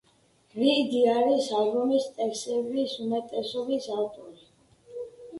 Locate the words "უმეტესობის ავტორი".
3.03-4.49